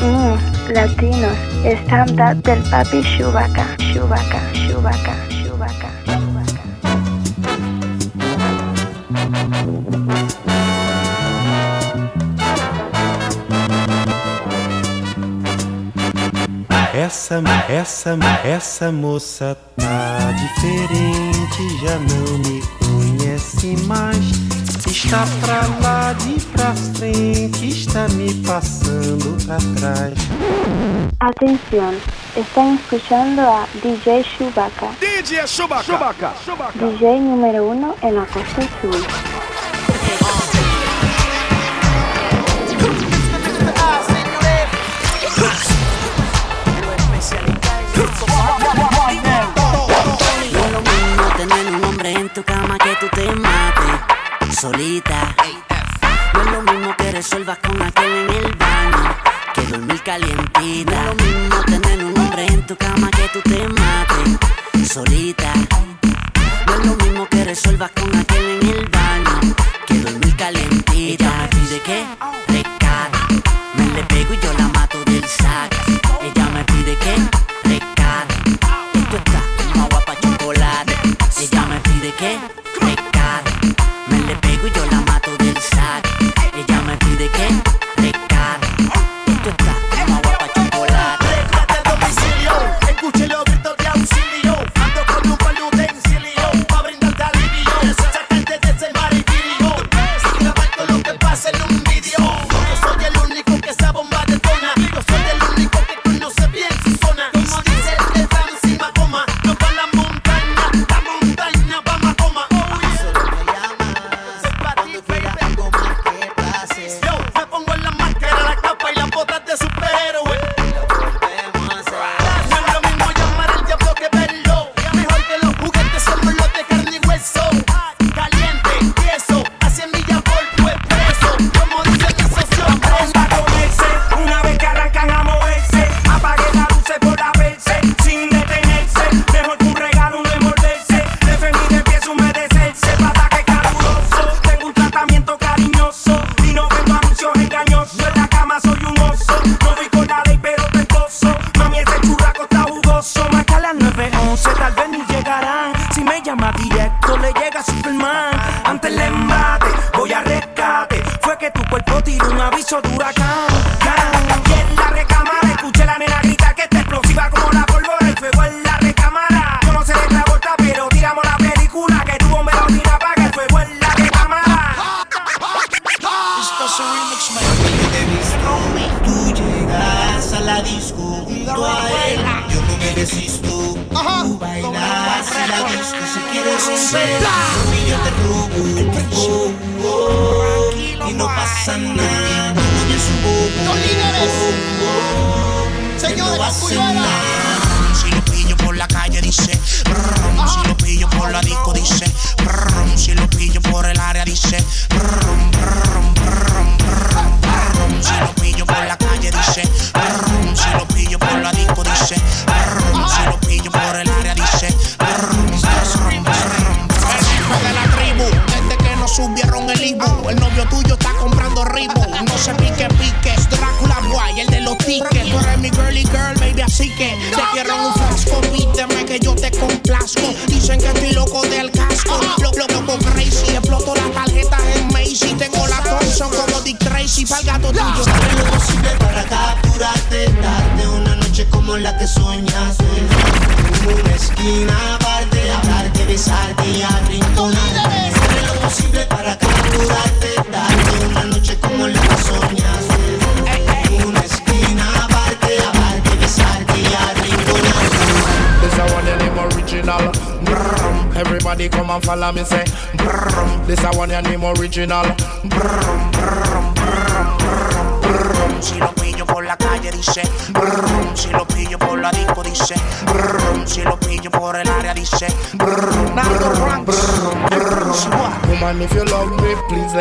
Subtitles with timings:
[0.00, 5.88] niños latinos estándar del papi Chewbacca, Chewbacca, Chewbacca, Chewbacca.
[16.94, 24.67] Essa, essa, essa moça tá diferente, já não me conhece mais
[24.98, 30.18] Está pra lá de pra frente, está me passando pra trás.
[31.20, 31.94] Atenção,
[32.36, 34.88] estão escutando a DJ Chewbacca.
[34.98, 35.84] DJ Chewbacca.
[35.84, 36.32] Chewbacca.
[36.44, 36.78] Chewbacca.
[36.84, 38.90] DJ número é 1 en la costa sur.
[52.28, 53.47] No tu cama que tú te
[54.60, 55.36] solita.
[56.34, 59.16] No es lo mismo que resuelvas con aquel en el baño
[59.54, 61.04] que dormir calientita.
[61.04, 65.52] No es lo mismo tener un hombre en tu cama que tú te mates solita.
[66.66, 69.54] No es lo mismo que resuelvas con aquel en el baño
[69.86, 71.48] que dormir calientita.
[71.52, 72.37] ¿Y de qué?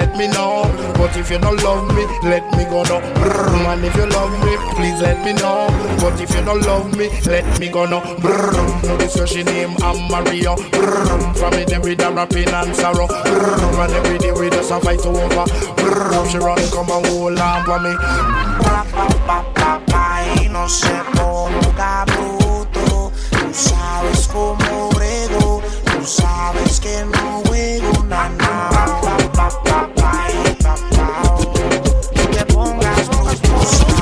[0.07, 0.63] let me know.
[0.95, 2.99] But if you don't love me, let me go no.
[3.63, 5.67] Man, if you love me, please let me know.
[5.99, 7.99] But if you don't love me, let me go no.
[8.83, 10.55] No, this your she name, I'm Mario.
[10.55, 13.07] From me, there we a rapping and sorrow.
[13.09, 15.45] And every day we just a fight over.
[16.29, 17.95] She run, come and hold on for me.
[20.39, 29.96] Y no se ponga bruto, tú sabes cómo brego, tú sabes que no juego nada.
[33.67, 33.96] house.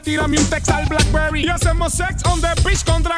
[0.00, 1.44] tírame un text al Blackberry.
[1.44, 3.16] Y hacemos sex on the beach contra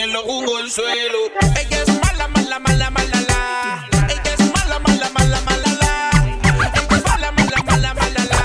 [0.00, 1.18] en los jugos el suelo.
[1.58, 3.86] Ella es mala, mala, mala, mala, la.
[4.08, 6.10] Ella es mala, mala, mala, mala, la.
[6.42, 8.38] Ella es mala, mala, mala, mala, la.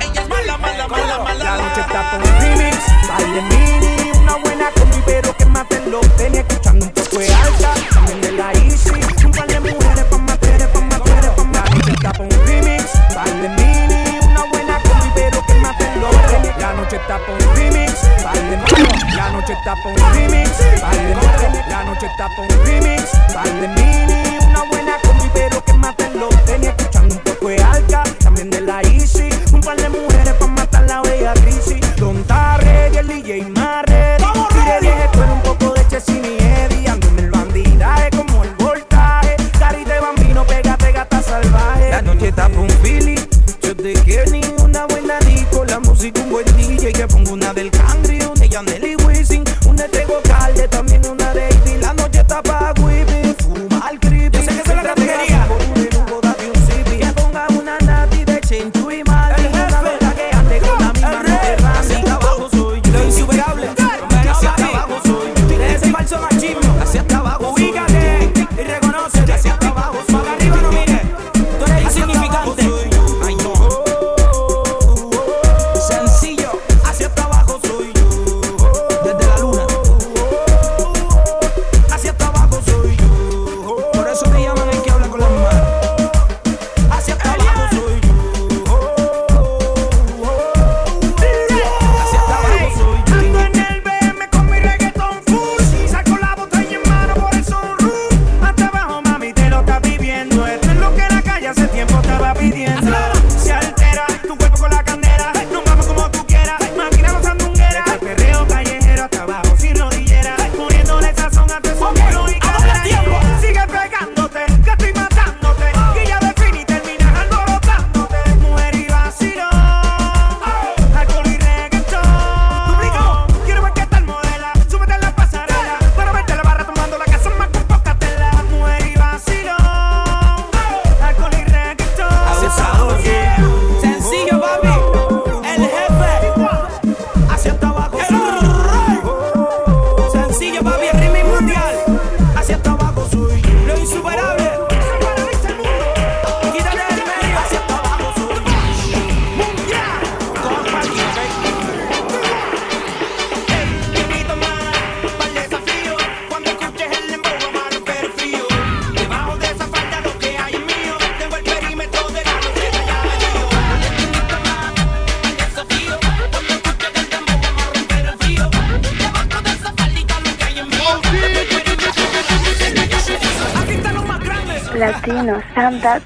[0.00, 1.44] Ella es mala, mala, mala, mala, la.
[1.44, 2.76] La noche está con remix,
[4.20, 8.30] una buena combi, pero que maten los tenis, un poco de alta, también de
[17.26, 17.98] con remix,
[18.50, 20.29] que maten la noche está con remix.
[21.68, 23.44] La noche está un remix, par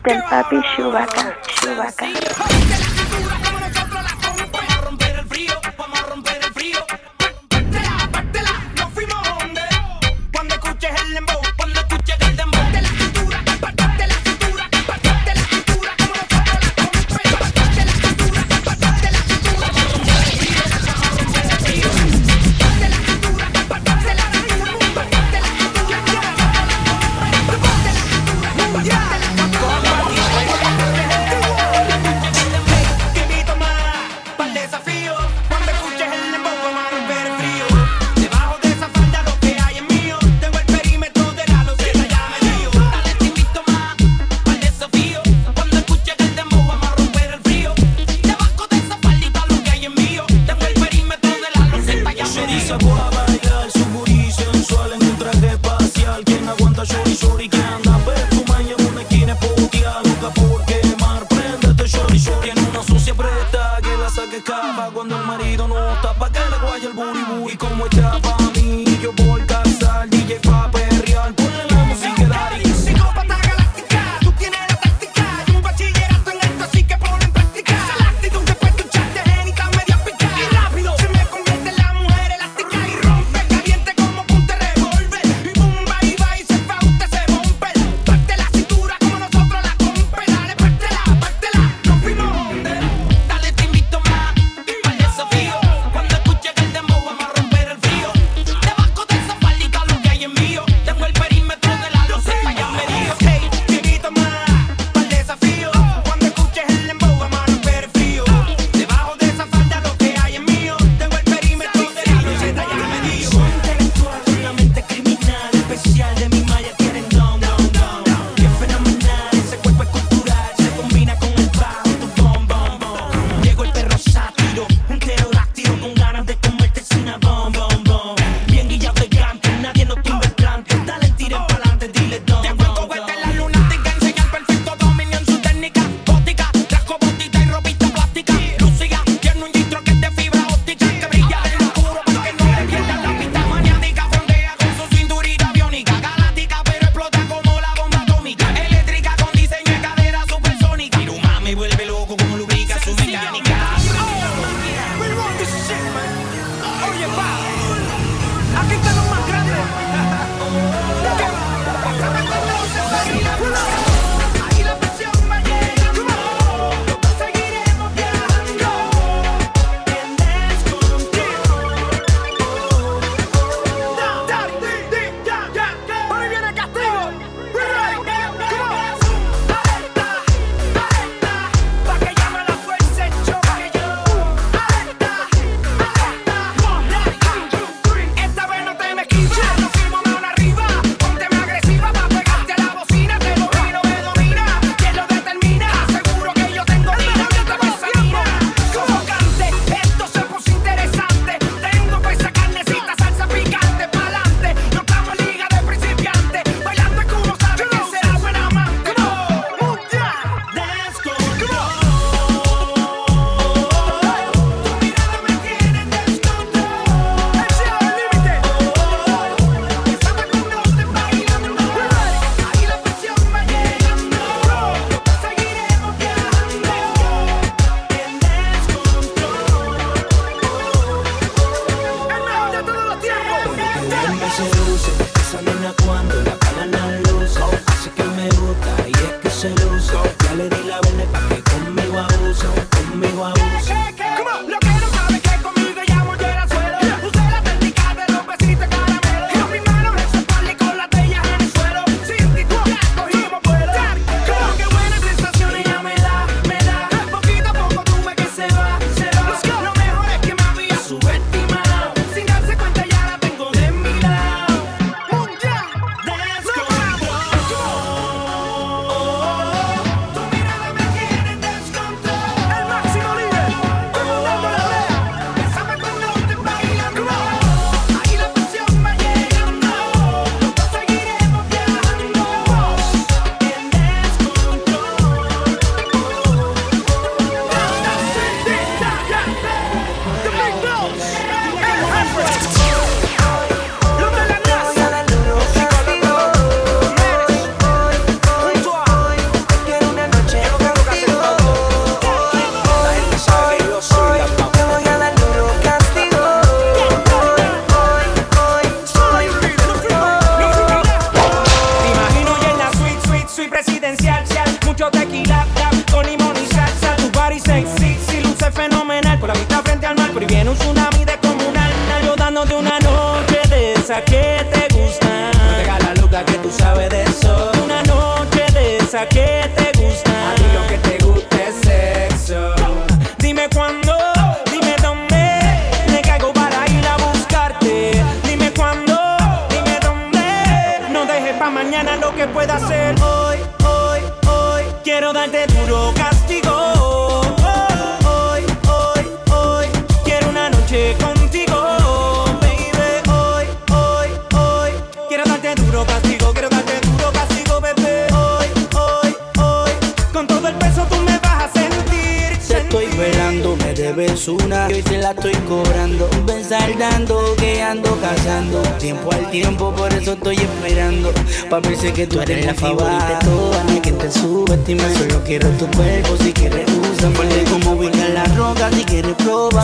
[0.04, 2.23] del papi Chewbacca, Chewbacca.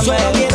[0.03, 0.50] 碎裂。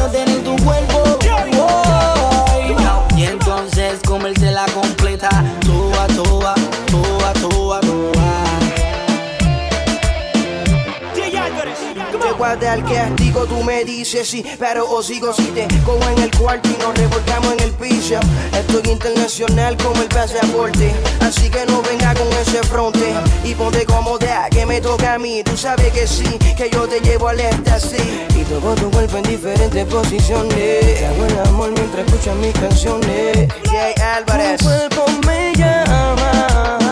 [12.56, 16.32] Date al castigo, tú me dices sí, pero os sigo si te cojo en el
[16.32, 18.18] cuarto y nos revolcamos en el piso.
[18.54, 24.48] Estoy internacional como el pasaporte, así que no venga con ese fronte y ponte cómoda
[24.52, 25.44] que me toca a mí.
[25.44, 26.24] Tú sabes que sí,
[26.56, 28.00] que yo te llevo al éxtasis
[28.34, 30.98] y todo tu cuerpo en diferentes posiciones.
[30.98, 33.50] Te hago el amor mientras escuchas mis canciones.
[33.70, 34.60] Jay Álvarez.
[34.60, 36.85] Tu cuerpo me llama.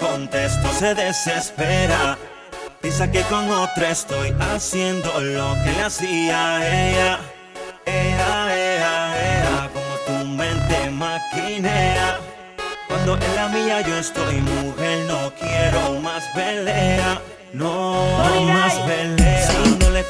[0.00, 2.18] contesto se desespera.
[2.80, 7.18] Piensa que con otra estoy haciendo lo que le hacía a ella.
[7.84, 12.18] Ea, ea, como tu mente maquinea.
[12.88, 17.20] Cuando en la mía yo estoy mujer, no quiero más pelea.
[17.52, 18.06] No
[18.46, 19.50] más pelea.
[19.50, 20.04] Si no le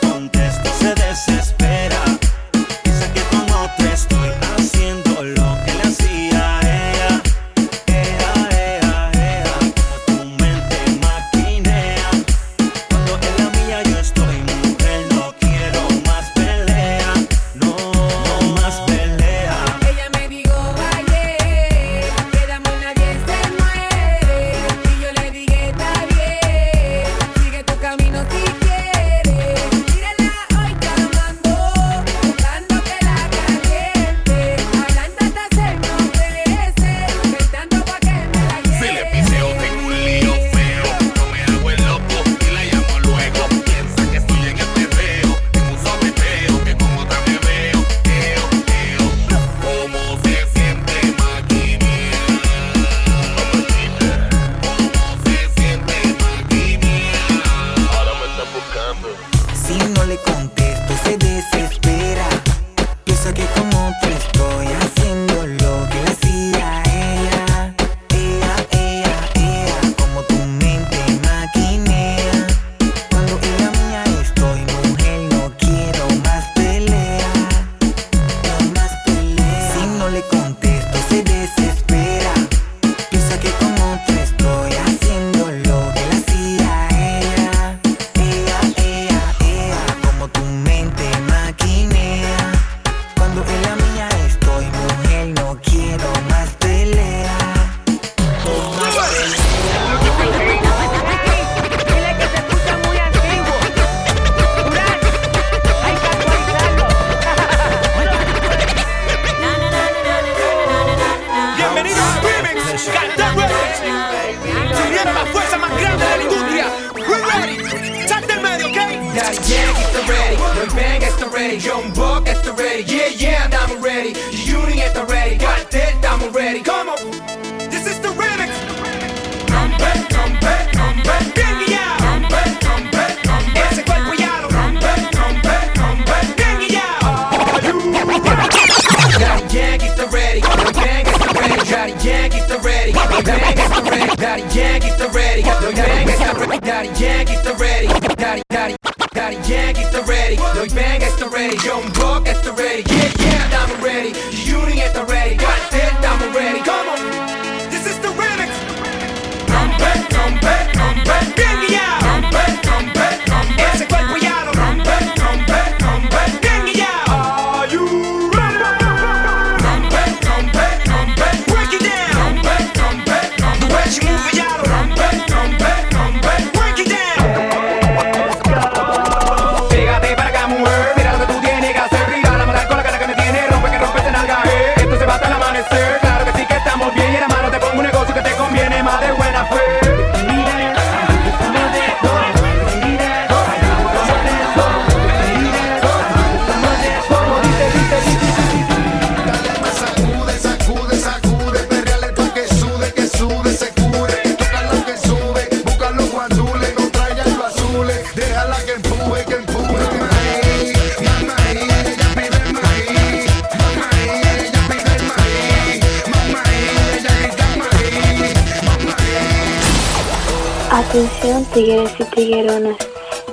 [221.82, 222.76] Y Tigueronas.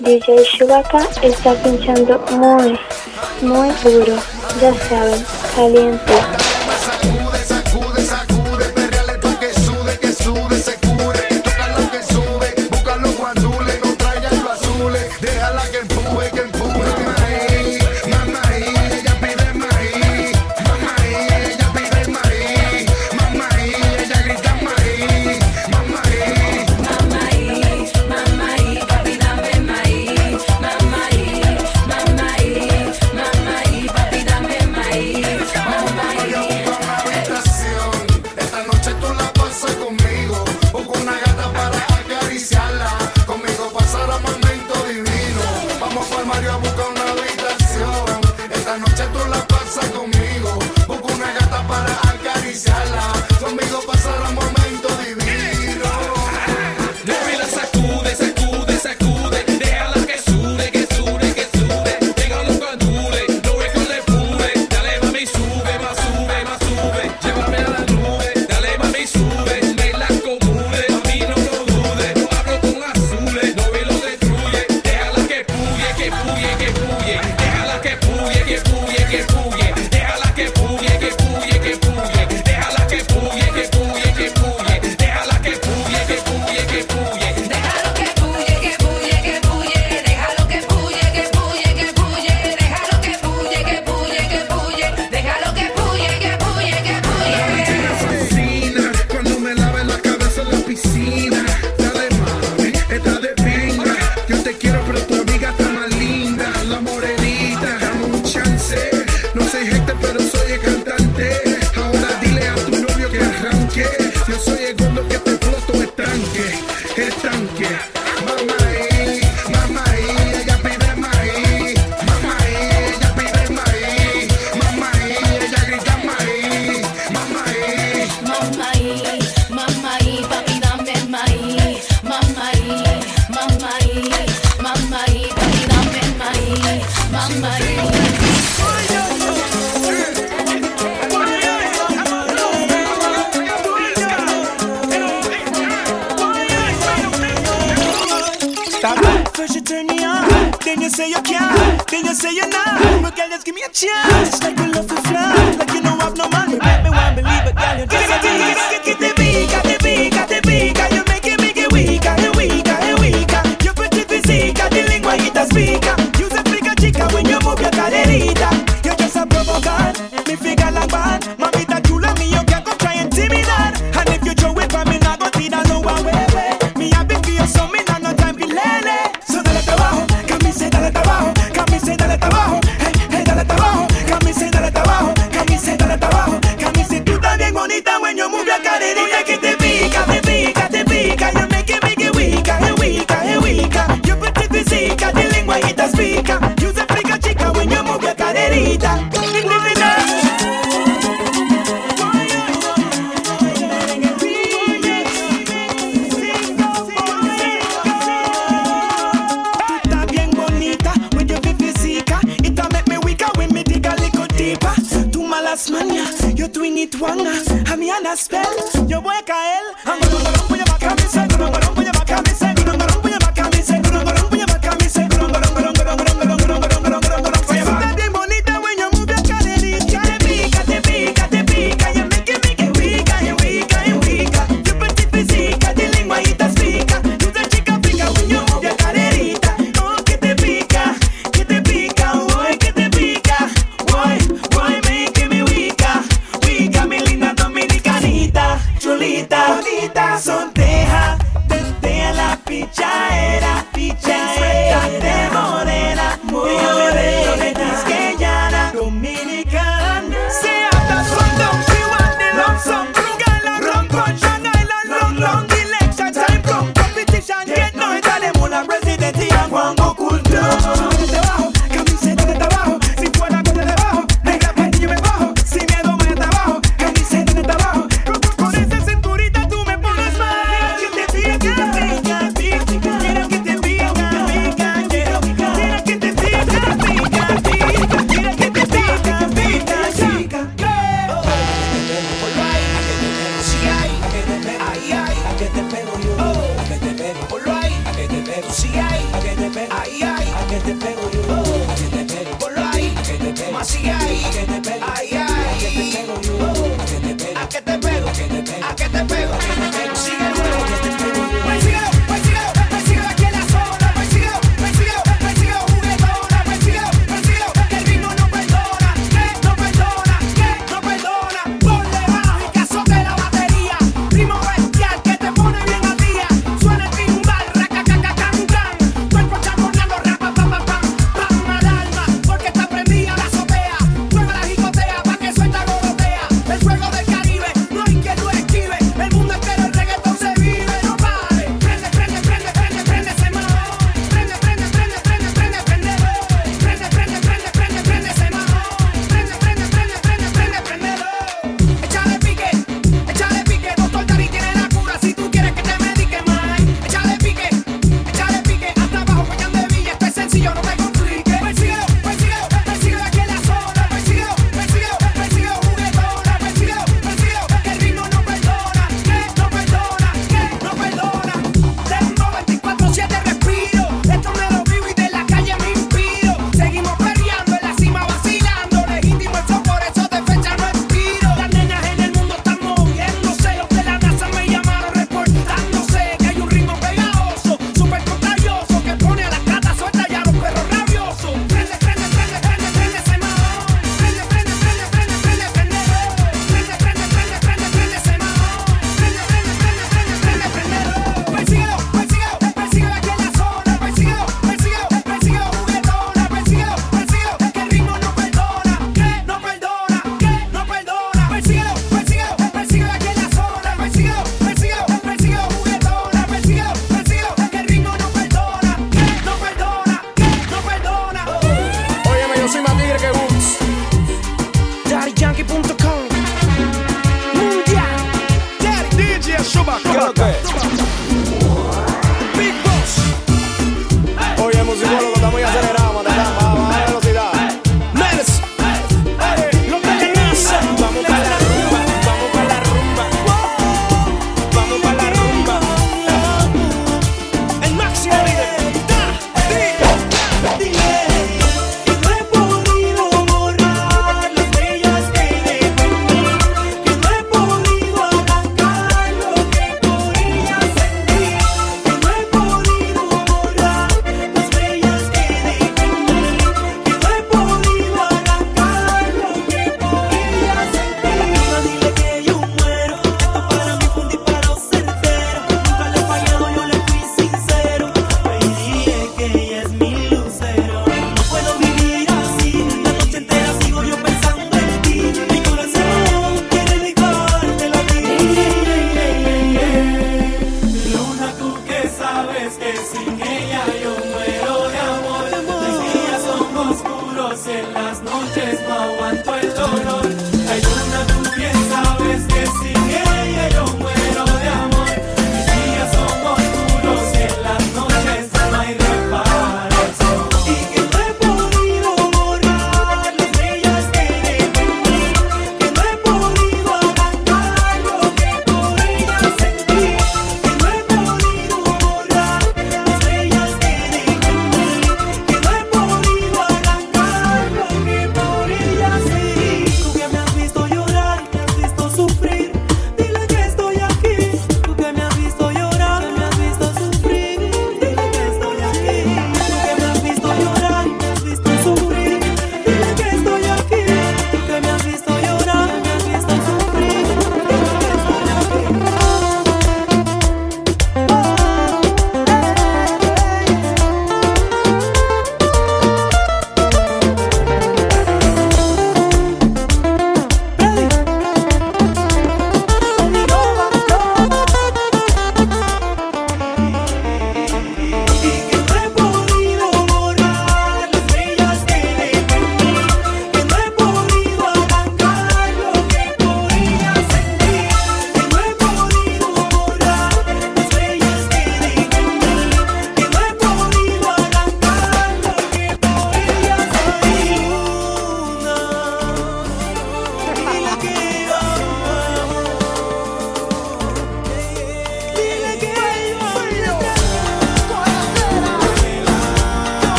[0.00, 2.76] DJ Chewbacca está pinchando muy,
[3.40, 4.16] muy duro.
[4.60, 5.24] Ya saben,
[5.54, 6.12] caliente.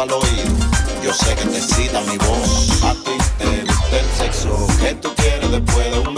[0.00, 0.54] al oído.
[1.02, 2.82] Yo sé que te excita mi voz.
[2.84, 6.09] A ti te gusta el sexo que tú quieres después de un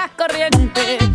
[0.00, 1.09] las corrientes.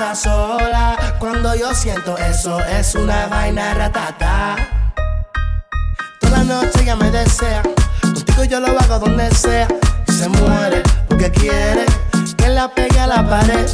[0.00, 0.96] sola.
[1.18, 4.56] Cuando yo siento eso es una vaina ratata.
[6.18, 7.62] Toda la noche ella me desea,
[8.00, 9.68] contigo yo lo hago donde sea.
[10.08, 11.84] Se muere porque quiere
[12.38, 13.68] que la pegue a la pared.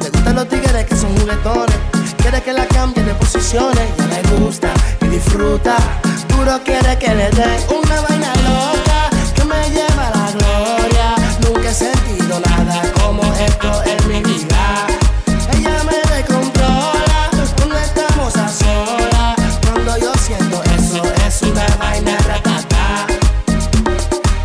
[0.00, 1.78] Le gustan los tigres que son juguetones.
[2.16, 3.96] Quiere que la cambie de posiciones.
[3.96, 4.70] Ya le gusta
[5.02, 5.76] y disfruta.
[6.28, 8.79] Duro quiere que le dé una vaina loca.
[22.04, 23.06] vaina ratata.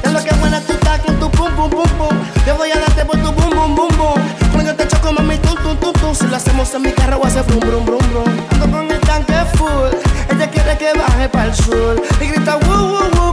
[0.03, 2.17] De lo que buena tú estás con tu pum pum pum pum.
[2.45, 4.21] Yo voy a darte por tu bum bum bum bum.
[4.51, 6.15] Cuando te choco mami tum tum tum tum.
[6.15, 8.47] Si lo hacemos en mi carro voy a hacer brum brum brum brum.
[8.51, 9.91] Ando con el tanque full.
[10.29, 13.24] Ella quiere que baje para el sur y grita wu woo woo.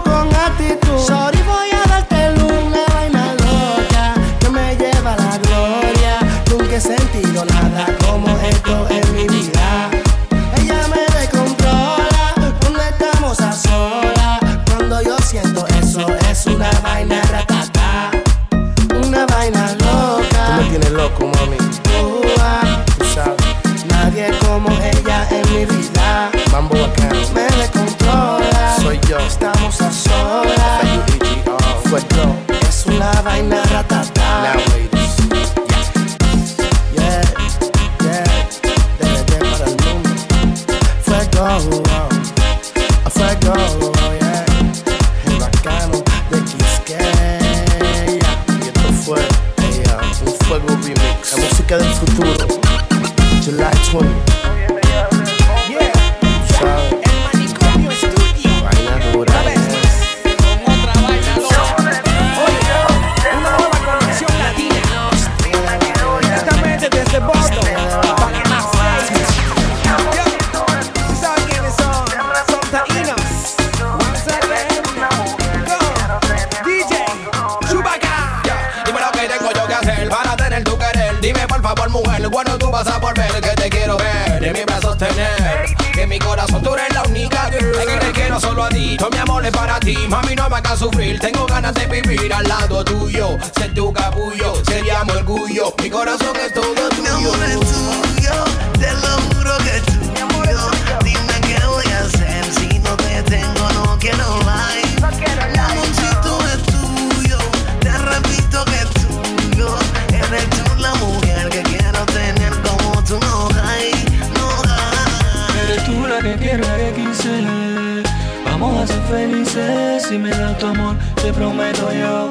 [120.12, 122.28] Si me das tu amor, te prometo yo.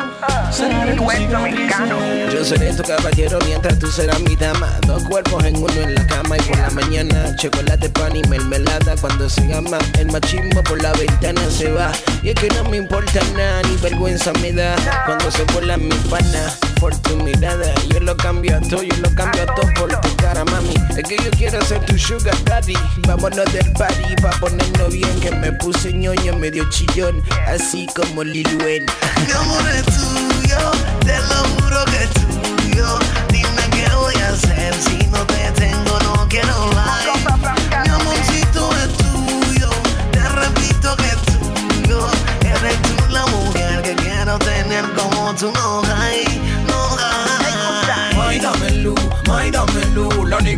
[0.51, 2.31] Seré tu cicatrices.
[2.31, 4.69] Yo seré tu caballero mientras tú serás mi dama.
[4.85, 8.95] Dos cuerpos en uno en la cama y por la mañana chocolate, pan y mermelada.
[9.01, 11.91] Cuando se llama el machismo por la ventana se va.
[12.21, 14.75] Y es que no me importa nada, ni vergüenza me da.
[15.07, 17.71] Cuando se vuela mi pana por tu mirada.
[17.93, 20.73] Yo lo cambio a todo, yo lo cambio a todo por tu cara, mami.
[20.97, 22.73] Es que yo quiero ser tu sugar daddy.
[23.07, 25.19] Vámonos del party pa' ponernos bien.
[25.21, 28.87] Que me puse ñoño medio chillón, así como Lil Wayne.
[29.27, 30.71] Mi amor es tuyo,
[31.05, 32.99] te lo juro que es tuyo.
[33.29, 37.00] Dime qué voy a hacer si no te tengo, no quiero like.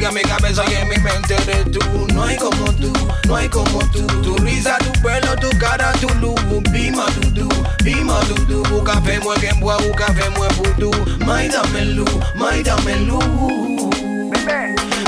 [0.06, 1.80] En mi cabeza y en mi mente eres tú.
[2.14, 2.92] No hay como tú,
[3.28, 4.06] no hay como tú.
[4.22, 6.40] Tu risa, tu pelo, tu cara, tu luz.
[6.72, 7.50] Bima tu du,
[7.84, 8.84] bima tu du.
[8.84, 10.92] Café mue que mue, café mue vudú.
[11.26, 13.24] May dame luz, may dame luz.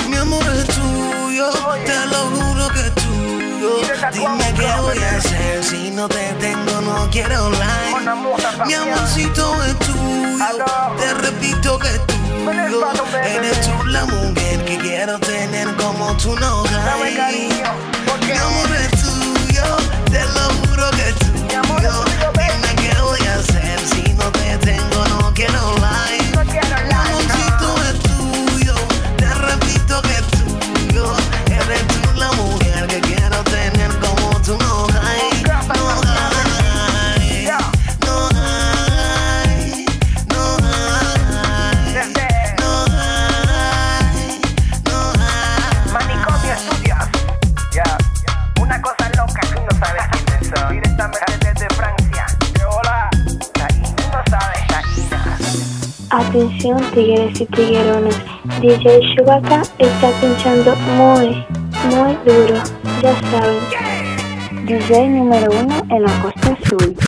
[0.10, 1.50] Mi amor es tuyo,
[1.86, 3.72] te lo juro que es tuyo.
[4.14, 8.66] Dime qué voy a hacer si no te tengo, no quiero like.
[8.66, 10.66] Mi amorcito es tuyo,
[10.98, 12.25] te repito que es tuyo.
[12.48, 17.50] Eres tú la mujer que quiero tener como tú no hay.
[18.28, 19.66] Mi amor es tuyo,
[20.12, 21.94] te lo juro que es tuyo.
[22.34, 24.85] Dime qué voy a hacer si no te tengo,
[56.36, 58.22] Atención tigres y tigueronas,
[58.60, 61.28] DJ Chewbacca está pinchando muy,
[61.86, 62.62] muy duro,
[63.02, 64.66] ya saben.
[64.66, 67.05] DJ número uno en la costa azul.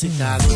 [0.00, 0.47] Tú